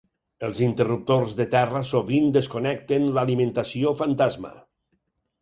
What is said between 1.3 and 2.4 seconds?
de terra sovint